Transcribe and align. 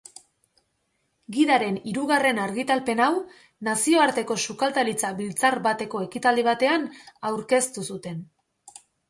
Gidaren 1.33 1.75
hirugarren 1.91 2.39
argitalpen 2.45 3.01
hau 3.05 3.09
nazioarteko 3.67 4.39
sukaldaritza 4.47 5.13
biltzar 5.21 5.59
bateko 5.69 6.03
ekitaldi 6.07 6.49
batean 6.51 6.89
aurkeztu 7.31 7.87
zuten. 7.95 8.19